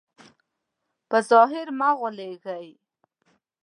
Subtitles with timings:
[1.09, 2.67] په ظاهر مه غولېږئ.